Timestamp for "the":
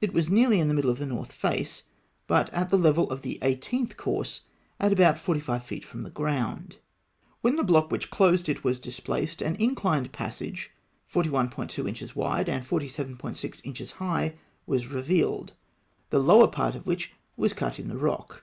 0.66-0.74, 0.98-1.06, 2.70-2.76, 3.22-3.38, 6.02-6.10, 7.54-7.62, 16.10-16.18, 17.86-17.96